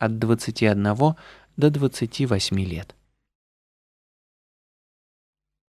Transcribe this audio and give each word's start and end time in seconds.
от 0.00 0.18
21 0.18 0.82
до 1.56 1.70
28 1.70 2.60
лет. 2.60 2.96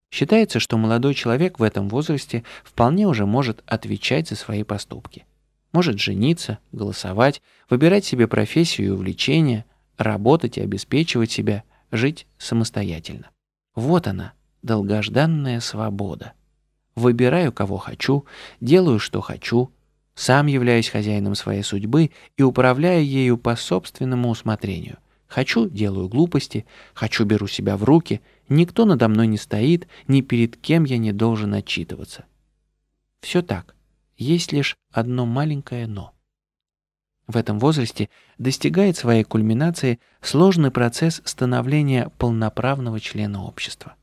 Считается, 0.10 0.60
что 0.60 0.78
молодой 0.78 1.14
человек 1.14 1.60
в 1.60 1.64
этом 1.64 1.90
возрасте 1.90 2.44
вполне 2.64 3.08
уже 3.08 3.26
может 3.26 3.62
отвечать 3.66 4.30
за 4.30 4.36
свои 4.36 4.64
поступки. 4.64 5.26
Может 5.74 6.00
жениться, 6.00 6.60
голосовать, 6.72 7.42
выбирать 7.70 8.04
себе 8.04 8.28
профессию 8.28 8.88
и 8.88 8.92
увлечения, 8.92 9.66
работать 9.98 10.58
и 10.58 10.62
обеспечивать 10.62 11.32
себя, 11.32 11.64
жить 11.92 12.28
самостоятельно. 12.38 13.30
Вот 13.76 14.08
она, 14.08 14.34
долгожданная 14.64 15.60
свобода. 15.60 16.34
Выбираю, 16.96 17.54
кого 17.54 17.78
хочу, 17.78 18.26
делаю, 18.60 19.00
что 19.00 19.22
хочу, 19.22 19.72
сам 20.16 20.48
являюсь 20.48 20.90
хозяином 20.90 21.36
своей 21.36 21.64
судьбы 21.64 22.12
и 22.38 22.44
управляю 22.44 23.06
ею 23.06 23.38
по 23.38 23.56
собственному 23.56 24.30
усмотрению. 24.30 24.98
Хочу– 25.28 25.70
делаю 25.70 26.10
глупости, 26.10 26.66
хочу– 26.94 27.24
беру 27.26 27.48
себя 27.48 27.78
в 27.78 27.84
руки, 27.84 28.22
никто 28.50 28.86
надо 28.86 29.08
мной 29.08 29.28
не 29.28 29.38
стоит, 29.38 29.88
ни 30.08 30.22
перед 30.22 30.58
кем 30.58 30.84
я 30.84 30.98
не 30.98 31.14
должен 31.14 31.54
отчитываться. 31.54 32.26
Все 33.22 33.42
так. 33.42 33.76
Есть 34.18 34.52
лишь 34.52 34.76
одно 34.92 35.26
маленькое 35.26 35.88
«но». 35.88 36.14
В 37.28 37.38
этом 37.38 37.60
возрасте 37.60 38.10
достигает 38.38 38.98
своей 38.98 39.24
кульминации 39.24 40.00
сложный 40.22 40.70
процесс 40.70 41.22
становления 41.24 42.10
полноправного 42.18 43.00
члена 43.00 43.44
общества. 43.46 43.96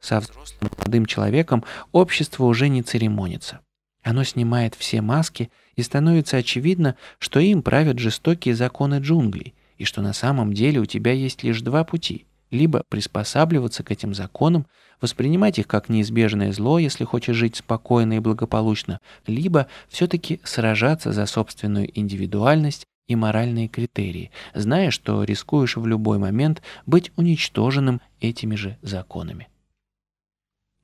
Со 0.00 0.20
взрослым 0.20 0.70
молодым 0.76 1.06
человеком 1.06 1.64
общество 1.92 2.44
уже 2.44 2.68
не 2.68 2.82
церемонится. 2.82 3.60
Оно 4.02 4.24
снимает 4.24 4.74
все 4.74 5.00
маски, 5.00 5.50
и 5.76 5.82
становится 5.82 6.36
очевидно, 6.36 6.96
что 7.18 7.40
им 7.40 7.62
правят 7.62 7.98
жестокие 7.98 8.54
законы 8.54 9.00
джунглей, 9.00 9.54
и 9.78 9.84
что 9.84 10.02
на 10.02 10.12
самом 10.12 10.52
деле 10.52 10.80
у 10.80 10.86
тебя 10.86 11.12
есть 11.12 11.42
лишь 11.42 11.62
два 11.62 11.84
пути– 11.84 12.26
либо 12.52 12.84
приспосабливаться 12.88 13.82
к 13.82 13.90
этим 13.90 14.14
законам, 14.14 14.66
воспринимать 15.00 15.58
их 15.58 15.66
как 15.66 15.88
неизбежное 15.88 16.52
зло, 16.52 16.78
если 16.78 17.04
хочешь 17.04 17.34
жить 17.34 17.56
спокойно 17.56 18.12
и 18.12 18.20
благополучно, 18.20 19.00
либо 19.26 19.66
все-таки 19.88 20.38
сражаться 20.44 21.12
за 21.12 21.26
собственную 21.26 21.90
индивидуальность 21.98 22.86
и 23.08 23.16
моральные 23.16 23.68
критерии, 23.68 24.30
зная, 24.54 24.90
что 24.90 25.24
рискуешь 25.24 25.76
в 25.76 25.86
любой 25.86 26.18
момент 26.18 26.62
быть 26.86 27.10
уничтоженным 27.16 28.00
этими 28.20 28.54
же 28.54 28.76
законами. 28.82 29.48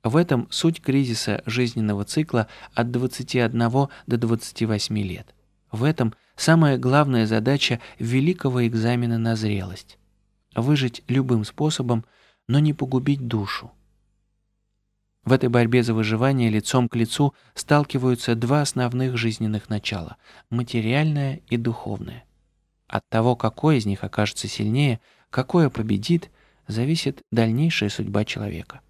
В 0.03 0.15
этом 0.15 0.47
суть 0.49 0.81
кризиса 0.81 1.43
жизненного 1.45 2.05
цикла 2.05 2.47
от 2.73 2.91
21 2.91 3.59
до 3.59 3.89
28 4.07 4.97
лет. 4.99 5.35
В 5.71 5.83
этом 5.83 6.13
самая 6.37 6.77
главная 6.77 7.25
задача 7.27 7.81
великого 7.99 8.65
экзамена 8.65 9.17
на 9.17 9.35
зрелость– 9.35 9.97
выжить 10.55 11.03
любым 11.07 11.43
способом, 11.43 12.05
но 12.47 12.59
не 12.59 12.73
погубить 12.73 13.27
душу. 13.27 13.71
В 15.25 15.33
этой 15.33 15.49
борьбе 15.49 15.83
за 15.83 15.93
выживание 15.93 16.49
лицом 16.49 16.87
к 16.87 16.95
лицу 16.95 17.35
сталкиваются 17.53 18.35
два 18.35 18.61
основных 18.61 19.17
жизненных 19.17 19.69
начала– 19.69 20.15
материальное 20.49 21.41
и 21.49 21.57
духовное. 21.57 22.23
От 22.87 23.07
того, 23.09 23.35
какое 23.35 23.75
из 23.75 23.85
них 23.85 24.05
окажется 24.05 24.47
сильнее, 24.47 25.01
какое 25.29 25.69
победит, 25.69 26.31
зависит 26.67 27.21
дальнейшая 27.31 27.89
судьба 27.89 28.23
человека– 28.23 28.79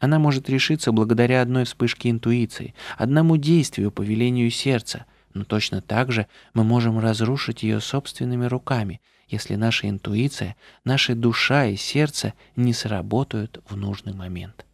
она 0.00 0.18
может 0.18 0.48
решиться 0.48 0.90
благодаря 0.90 1.42
одной 1.42 1.64
вспышке 1.64 2.10
интуиции, 2.10 2.74
одному 2.96 3.36
действию 3.36 3.92
по 3.92 4.02
велению 4.02 4.50
сердца, 4.50 5.04
но 5.34 5.44
точно 5.44 5.82
так 5.82 6.10
же 6.10 6.26
мы 6.54 6.64
можем 6.64 6.98
разрушить 6.98 7.62
ее 7.62 7.80
собственными 7.80 8.46
руками, 8.46 9.00
если 9.28 9.54
наша 9.54 9.88
интуиция, 9.88 10.56
наша 10.84 11.14
душа 11.14 11.66
и 11.66 11.76
сердце 11.76 12.32
не 12.56 12.72
сработают 12.72 13.62
в 13.68 13.76
нужный 13.76 14.14
момент. 14.14 14.66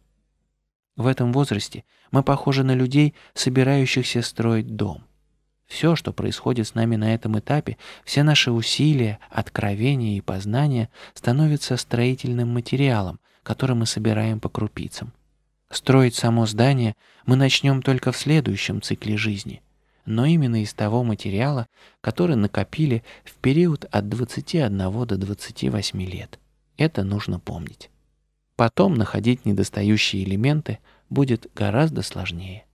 В 0.95 1.05
этом 1.05 1.31
возрасте 1.31 1.83
мы 2.09 2.23
похожи 2.23 2.63
на 2.63 2.73
людей, 2.73 3.13
собирающихся 3.35 4.23
строить 4.23 4.75
дом. 4.75 5.03
Все, 5.67 5.97
что 5.97 6.13
происходит 6.13 6.67
с 6.67 6.75
нами 6.75 6.95
на 6.95 7.13
этом 7.13 7.37
этапе, 7.37 7.77
все 8.05 8.23
наши 8.23 8.51
усилия, 8.51 9.19
откровения 9.29 10.17
и 10.17 10.21
познания 10.21 10.89
становятся 11.13 11.75
строительным 11.75 12.53
материалом, 12.53 13.19
который 13.43 13.75
мы 13.75 13.85
собираем 13.85 14.39
по 14.39 14.49
крупицам. 14.49 15.13
Строить 15.69 16.15
само 16.15 16.45
здание 16.45 16.95
мы 17.25 17.35
начнем 17.35 17.81
только 17.81 18.11
в 18.11 18.17
следующем 18.17 18.81
цикле 18.81 19.17
жизни, 19.17 19.61
но 20.05 20.25
именно 20.25 20.61
из 20.61 20.73
того 20.73 21.03
материала, 21.03 21.67
который 22.01 22.35
накопили 22.37 23.03
в 23.25 23.35
период 23.35 23.85
от 23.91 24.07
21 24.07 24.77
до 24.77 25.17
28 25.17 26.01
лет. 26.03 26.39
Это 26.77 27.03
нужно 27.03 27.39
помнить. 27.39 27.89
Потом 28.55 28.95
находить 28.95 29.45
недостающие 29.45 30.23
элементы 30.23 30.79
будет 31.09 31.47
гораздо 31.53 32.01
сложнее. 32.01 32.66